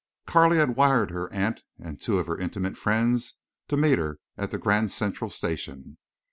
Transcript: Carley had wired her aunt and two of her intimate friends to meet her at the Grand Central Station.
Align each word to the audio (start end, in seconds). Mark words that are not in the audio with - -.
Carley 0.25 0.57
had 0.57 0.75
wired 0.77 1.11
her 1.11 1.31
aunt 1.31 1.61
and 1.77 2.01
two 2.01 2.17
of 2.17 2.25
her 2.25 2.35
intimate 2.39 2.75
friends 2.75 3.35
to 3.67 3.77
meet 3.77 3.99
her 3.99 4.17
at 4.35 4.49
the 4.49 4.57
Grand 4.57 4.89
Central 4.89 5.29
Station. 5.29 5.99